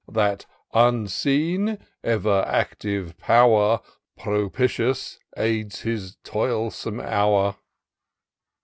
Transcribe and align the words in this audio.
That 0.11 0.47
unseen, 0.73 1.77
ever 2.03 2.43
active 2.47 3.15
pow'r. 3.19 3.81
Propitious 4.17 5.19
aids 5.37 5.81
his 5.81 6.15
toilsome 6.23 6.99
hour. 6.99 7.57